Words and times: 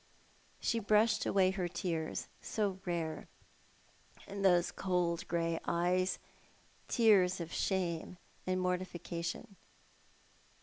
She 0.59 0.79
brushed 0.79 1.27
away 1.27 1.51
her 1.51 1.67
tears— 1.67 2.27
so 2.41 2.79
rare 2.85 3.27
in 4.25 4.41
those 4.41 4.71
cold 4.71 5.27
grey 5.27 5.59
eyes— 5.65 6.17
tears 6.87 7.39
of 7.39 7.53
shame 7.53 8.17
and 8.47 8.59
mortification. 8.59 9.57